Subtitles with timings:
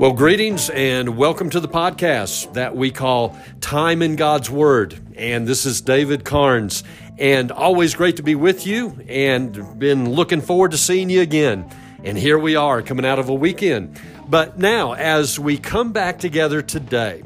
[0.00, 4.98] Well, greetings and welcome to the podcast that we call Time in God's Word.
[5.14, 6.84] And this is David Carnes.
[7.18, 11.70] And always great to be with you and been looking forward to seeing you again.
[12.02, 14.00] And here we are coming out of a weekend.
[14.26, 17.22] But now, as we come back together today,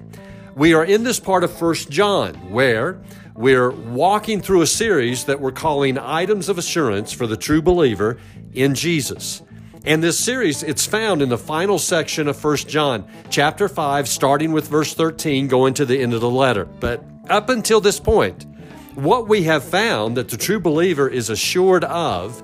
[0.57, 3.01] we are in this part of First John where
[3.37, 8.19] we're walking through a series that we're calling Items of Assurance for the True Believer
[8.53, 9.43] in Jesus.
[9.87, 14.53] And this series, it's found in the final section of 1 John, chapter 5, starting
[14.53, 16.65] with verse 13, going to the end of the letter.
[16.65, 18.47] But up until this point,
[18.95, 22.43] what we have found that the true believer is assured of,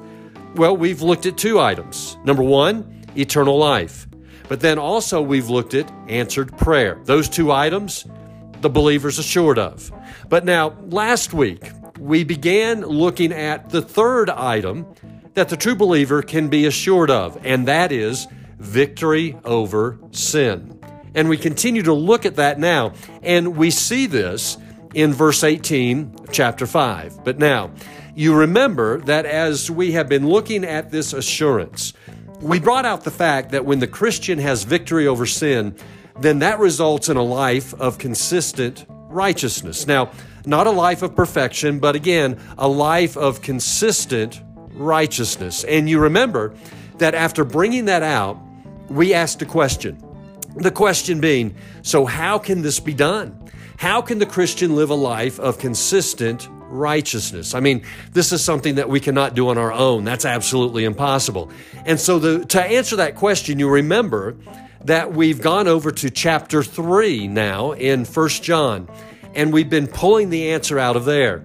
[0.55, 2.19] well, we've looked at two items.
[2.25, 4.07] Number one, eternal life.
[4.49, 7.01] But then also we've looked at answered prayer.
[7.05, 8.07] Those two items,
[8.61, 9.91] the believer's assured of.
[10.29, 14.87] But now, last week, we began looking at the third item,
[15.35, 18.27] that the true believer can be assured of, and that is
[18.59, 20.79] victory over sin.
[21.15, 24.57] And we continue to look at that now, and we see this
[24.95, 27.25] in verse 18, chapter 5.
[27.25, 27.71] But now,
[28.15, 31.93] you remember that as we have been looking at this assurance,
[32.41, 35.77] we brought out the fact that when the Christian has victory over sin,
[36.19, 39.87] then that results in a life of consistent righteousness.
[39.87, 40.11] Now,
[40.47, 44.41] not a life of perfection, but again, a life of consistent
[44.81, 45.63] righteousness.
[45.65, 46.55] And you remember
[46.99, 48.41] that after bringing that out,
[48.89, 49.99] we asked a question.
[50.57, 53.37] The question being, so how can this be done?
[53.77, 57.55] How can the Christian live a life of consistent righteousness?
[57.55, 60.05] I mean, this is something that we cannot do on our own.
[60.05, 61.51] That's absolutely impossible.
[61.87, 64.37] And so the, to answer that question, you remember
[64.85, 68.89] that we've gone over to chapter 3 now in First John,
[69.35, 71.45] and we've been pulling the answer out of there.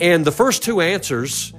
[0.00, 1.52] And the first two answers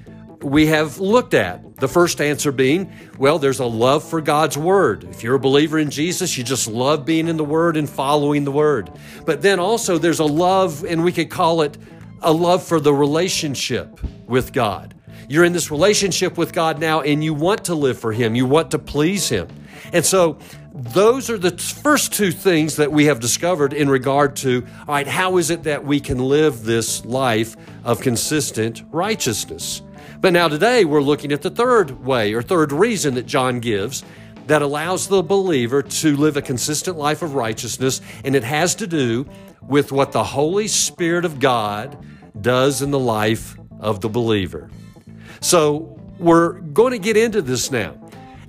[0.44, 1.76] we have looked at.
[1.78, 5.04] The first answer being, well, there's a love for God's Word.
[5.06, 8.44] If you're a believer in Jesus, you just love being in the Word and following
[8.44, 8.92] the Word.
[9.26, 11.78] But then also there's a love, and we could call it
[12.22, 14.94] a love for the relationship with God.
[15.28, 18.46] You're in this relationship with God now, and you want to live for Him, you
[18.46, 19.48] want to please Him.
[19.94, 20.38] And so
[20.74, 25.08] those are the first two things that we have discovered in regard to all right,
[25.08, 29.82] how is it that we can live this life of consistent righteousness?
[30.22, 34.04] But now today we're looking at the third way or third reason that John gives
[34.46, 38.88] that allows the believer to live a consistent life of righteousness, and it has to
[38.88, 39.26] do
[39.62, 41.98] with what the Holy Spirit of God
[42.40, 44.70] does in the life of the believer.
[45.40, 47.96] So we're going to get into this now.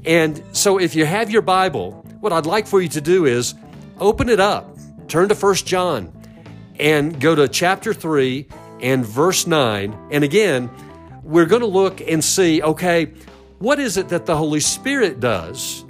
[0.04, 3.54] And so if you have your Bible, what I'd like for you to do is
[3.99, 4.77] open it up,
[5.09, 6.12] turn to First John,
[6.78, 8.47] and go to chapter 3
[8.81, 10.09] and verse 9.
[10.10, 10.71] And again,
[11.22, 13.12] we're going to look and see okay,
[13.59, 15.84] what is it that the Holy Spirit does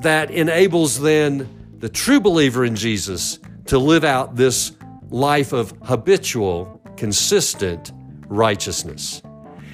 [0.00, 4.72] that enables then the true believer in Jesus to live out this
[5.10, 7.92] life of habitual, consistent
[8.28, 9.22] righteousness?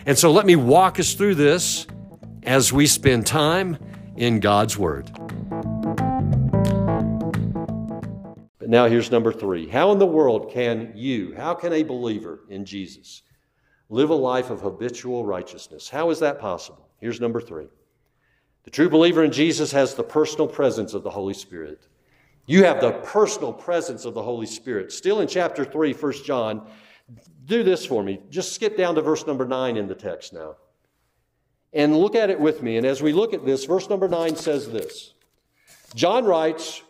[0.04, 1.86] And so let me walk us through this
[2.42, 3.78] as we spend time
[4.16, 5.10] in God's Word.
[8.58, 9.68] But now here's number three.
[9.68, 13.22] How in the world can you, how can a believer in Jesus,
[13.92, 15.90] live a life of habitual righteousness.
[15.90, 16.88] How is that possible?
[16.98, 17.66] Here's number three.
[18.64, 21.86] The true believer in Jesus has the personal presence of the Holy Spirit.
[22.46, 24.92] You have the personal presence of the Holy Spirit.
[24.92, 26.66] Still in chapter 3, 1 John,
[27.44, 28.20] do this for me.
[28.30, 30.56] Just skip down to verse number 9 in the text now.
[31.74, 32.78] And look at it with me.
[32.78, 35.12] And as we look at this, verse number 9 says this
[35.94, 36.82] John writes,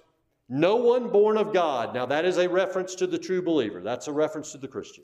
[0.49, 1.95] No one born of God.
[1.95, 5.03] Now, that is a reference to the true believer, that's a reference to the Christian.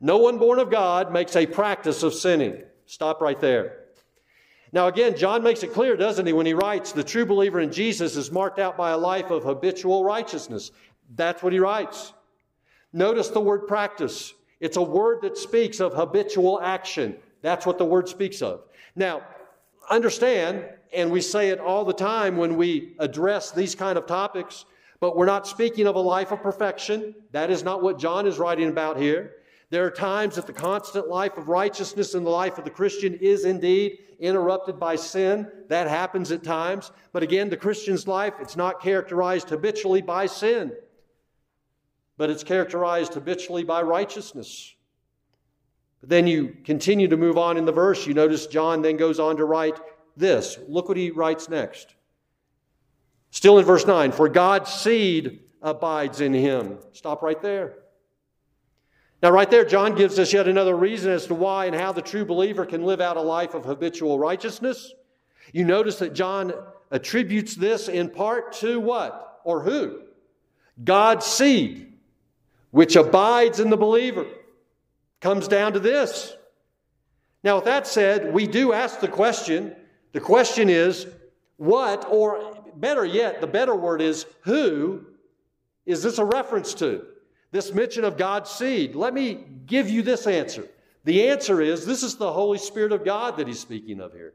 [0.00, 2.62] No one born of God makes a practice of sinning.
[2.86, 3.84] Stop right there.
[4.72, 7.72] Now, again, John makes it clear, doesn't he, when he writes, the true believer in
[7.72, 10.72] Jesus is marked out by a life of habitual righteousness.
[11.16, 12.12] That's what he writes.
[12.92, 14.34] Notice the word practice.
[14.60, 17.16] It's a word that speaks of habitual action.
[17.42, 18.62] That's what the word speaks of.
[18.94, 19.22] Now,
[19.88, 24.66] understand, and we say it all the time when we address these kind of topics,
[25.00, 27.14] but we're not speaking of a life of perfection.
[27.32, 29.34] That is not what John is writing about here.
[29.70, 33.14] There are times that the constant life of righteousness in the life of the Christian
[33.14, 35.46] is indeed interrupted by sin.
[35.68, 36.90] That happens at times.
[37.12, 40.72] But again, the Christian's life, it's not characterized habitually by sin,
[42.16, 44.74] but it's characterized habitually by righteousness.
[46.00, 48.06] But then you continue to move on in the verse.
[48.06, 49.78] You notice John then goes on to write
[50.16, 50.58] this.
[50.66, 51.94] Look what he writes next.
[53.30, 56.78] Still in verse 9, for God's seed abides in him.
[56.92, 57.74] Stop right there.
[59.20, 62.02] Now, right there, John gives us yet another reason as to why and how the
[62.02, 64.92] true believer can live out a life of habitual righteousness.
[65.52, 66.52] You notice that John
[66.90, 69.40] attributes this in part to what?
[69.44, 70.02] Or who?
[70.84, 71.94] God's seed,
[72.70, 74.26] which abides in the believer.
[75.20, 76.36] Comes down to this.
[77.42, 79.74] Now, with that said, we do ask the question
[80.12, 81.06] the question is,
[81.56, 85.04] what, or better yet, the better word is, who
[85.86, 87.04] is this a reference to?
[87.50, 88.94] This mention of God's seed.
[88.94, 90.66] Let me give you this answer.
[91.04, 94.34] The answer is this is the Holy Spirit of God that he's speaking of here.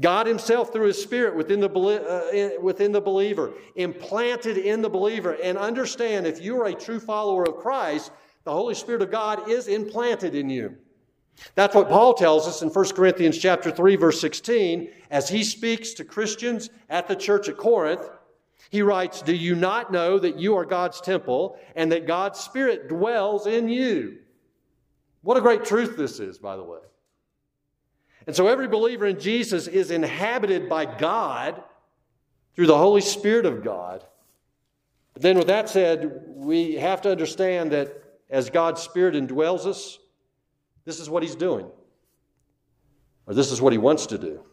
[0.00, 5.36] God Himself, through His Spirit within the, uh, within the believer, implanted in the believer.
[5.42, 8.12] And understand, if you are a true follower of Christ,
[8.44, 10.76] the Holy Spirit of God is implanted in you.
[11.54, 15.92] That's what Paul tells us in 1 Corinthians chapter 3 verse 16 as he speaks
[15.94, 18.08] to Christians at the church at Corinth.
[18.70, 22.88] He writes, "Do you not know that you are God's temple and that God's spirit
[22.88, 24.18] dwells in you?"
[25.22, 26.80] What a great truth this is, by the way.
[28.26, 31.62] And so every believer in Jesus is inhabited by God
[32.54, 34.04] through the Holy Spirit of God.
[35.14, 39.98] But then, with that said, we have to understand that as God's Spirit indwells us,
[40.84, 41.70] this is what He's doing,
[43.26, 44.44] or this is what He wants to do.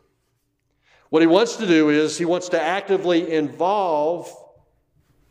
[1.09, 4.33] What He wants to do is He wants to actively involve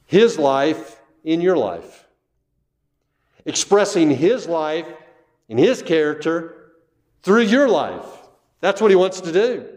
[0.06, 2.06] His life in your life,
[3.44, 4.86] expressing His life
[5.48, 6.64] and His character
[7.24, 8.06] through your life.
[8.60, 9.68] That's what he wants to do.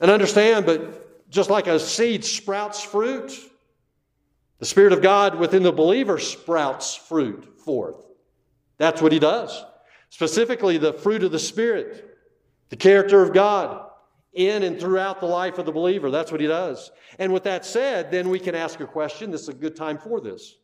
[0.00, 3.38] And understand, but just like a seed sprouts fruit,
[4.58, 8.04] the Spirit of God within the believer sprouts fruit forth.
[8.78, 9.64] That's what he does.
[10.10, 12.18] Specifically, the fruit of the Spirit,
[12.70, 13.87] the character of God
[14.32, 16.10] in and throughout the life of the believer.
[16.10, 16.90] That's what he does.
[17.18, 19.30] And with that said, then we can ask a question.
[19.30, 20.56] This is a good time for this.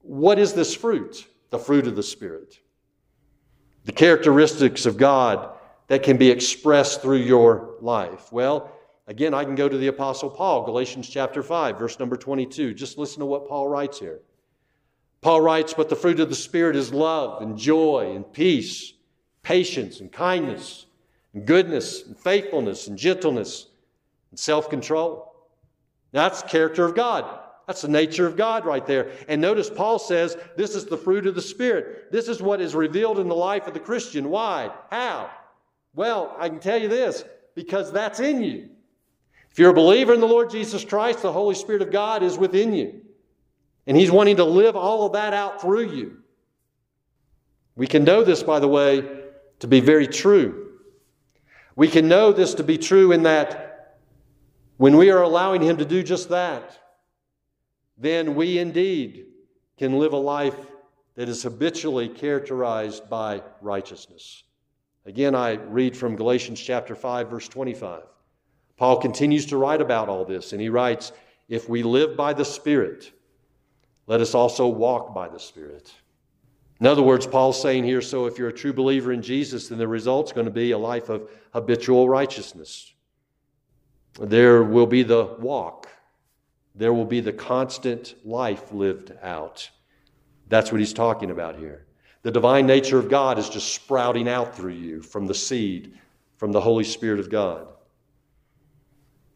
[0.00, 1.26] What is this fruit?
[1.50, 2.58] The fruit of the Spirit.
[3.84, 5.56] The characteristics of God
[5.88, 8.32] that can be expressed through your life?
[8.32, 8.72] Well,
[9.08, 12.74] again, I can go to the Apostle Paul, Galatians chapter 5, verse number 22.
[12.74, 14.20] Just listen to what Paul writes here.
[15.20, 18.94] Paul writes, But the fruit of the Spirit is love and joy and peace,
[19.42, 20.86] patience and kindness
[21.34, 23.68] and goodness and faithfulness and gentleness
[24.30, 25.34] and self control.
[26.12, 27.40] That's the character of God.
[27.66, 29.12] That's the nature of God right there.
[29.28, 32.10] And notice Paul says this is the fruit of the Spirit.
[32.10, 34.28] This is what is revealed in the life of the Christian.
[34.28, 34.70] Why?
[34.90, 35.30] How?
[35.94, 37.24] Well, I can tell you this
[37.54, 38.68] because that's in you.
[39.50, 42.38] If you're a believer in the Lord Jesus Christ, the Holy Spirit of God is
[42.38, 43.02] within you.
[43.86, 46.18] And He's wanting to live all of that out through you.
[47.76, 49.08] We can know this, by the way,
[49.60, 50.71] to be very true.
[51.76, 53.98] We can know this to be true in that
[54.76, 56.78] when we are allowing Him to do just that,
[57.96, 59.26] then we indeed
[59.78, 60.56] can live a life
[61.14, 64.44] that is habitually characterized by righteousness.
[65.06, 68.02] Again, I read from Galatians chapter 5, verse 25.
[68.76, 71.12] Paul continues to write about all this, and he writes,
[71.48, 73.12] If we live by the Spirit,
[74.06, 75.92] let us also walk by the Spirit.
[76.82, 79.78] In other words, Paul's saying here so if you're a true believer in Jesus, then
[79.78, 82.92] the result's going to be a life of habitual righteousness.
[84.18, 85.86] There will be the walk,
[86.74, 89.70] there will be the constant life lived out.
[90.48, 91.86] That's what he's talking about here.
[92.22, 95.96] The divine nature of God is just sprouting out through you from the seed,
[96.36, 97.68] from the Holy Spirit of God.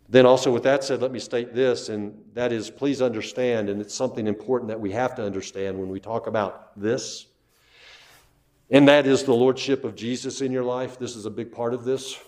[0.08, 3.80] Then, also, with that said, let me state this, and that is please understand, and
[3.80, 7.26] it's something important that we have to understand when we talk about this,
[8.70, 10.98] and that is the Lordship of Jesus in your life.
[10.98, 12.18] This is a big part of this.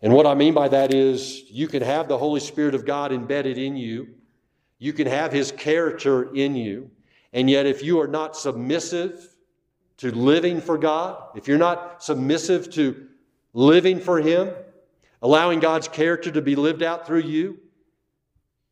[0.00, 3.12] And what I mean by that is you can have the Holy Spirit of God
[3.12, 4.08] embedded in you,
[4.78, 6.90] you can have His character in you.
[7.32, 9.36] And yet, if you are not submissive
[9.98, 13.08] to living for God, if you're not submissive to
[13.52, 14.50] living for Him,
[15.20, 17.58] allowing God's character to be lived out through you,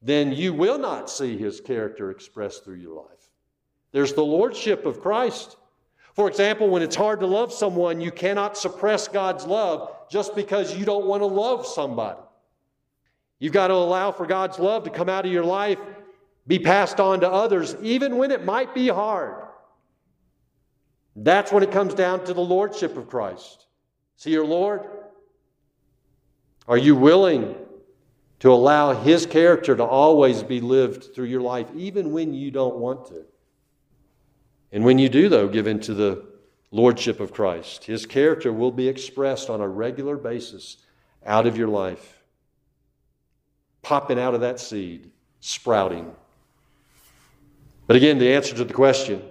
[0.01, 3.31] then you will not see His character expressed through your life.
[3.93, 5.57] There's the Lordship of Christ.
[6.17, 10.75] For example, when it's hard to love someone, you cannot suppress God's love just because
[10.75, 12.19] you don't want to love somebody.
[13.39, 15.79] You've got to allow for God's love to come out of your life
[16.47, 19.43] be passed on to others, even when it might be hard.
[21.17, 23.67] That's when it comes down to the lordship of Christ.
[24.17, 24.83] See your Lord?
[26.69, 27.57] Are you willing
[28.41, 32.77] to allow His character to always be lived through your life, even when you don't
[32.77, 33.25] want to?
[34.73, 36.25] And when you do, though, give into the
[36.71, 40.79] lordship of Christ, His character will be expressed on a regular basis
[41.25, 42.21] out of your life,
[43.83, 46.13] popping out of that seed, sprouting.
[47.87, 49.23] But again, the answer to the question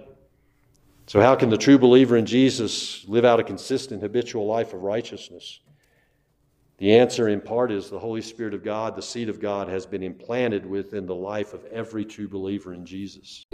[1.06, 4.82] so, how can the true believer in Jesus live out a consistent habitual life of
[4.82, 5.60] righteousness?
[6.78, 9.86] The answer, in part, is the Holy Spirit of God, the seed of God, has
[9.86, 13.44] been implanted within the life of every true believer in Jesus.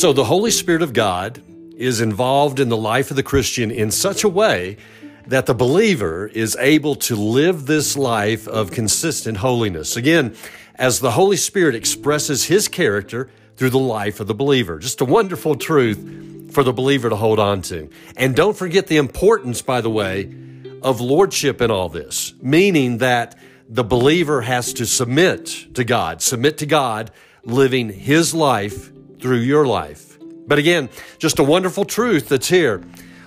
[0.00, 1.42] So, the Holy Spirit of God
[1.76, 4.78] is involved in the life of the Christian in such a way
[5.26, 9.98] that the believer is able to live this life of consistent holiness.
[9.98, 10.34] Again,
[10.76, 13.28] as the Holy Spirit expresses His character
[13.58, 14.78] through the life of the believer.
[14.78, 17.90] Just a wonderful truth for the believer to hold on to.
[18.16, 20.34] And don't forget the importance, by the way,
[20.80, 23.38] of lordship in all this, meaning that
[23.68, 27.10] the believer has to submit to God, submit to God,
[27.44, 30.18] living his life through your life.
[30.46, 32.82] But again, just a wonderful truth that's here.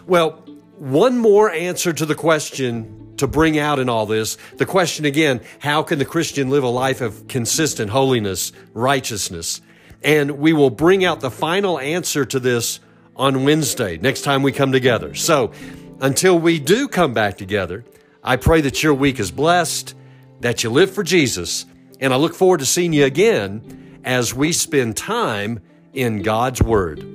[0.08, 0.32] Well,
[0.78, 4.38] one more answer to the question to bring out in all this.
[4.58, 9.62] The question again, how can the Christian live a life of consistent holiness, righteousness?
[10.04, 12.80] And we will bring out the final answer to this
[13.16, 15.14] on Wednesday, next time we come together.
[15.14, 15.52] So
[16.02, 17.86] until we do come back together,
[18.24, 19.96] I pray that your week is blessed,
[20.42, 21.66] that you live for Jesus,
[22.00, 25.62] and I look forward to seeing you again as we spend time
[25.94, 27.13] in God's Word.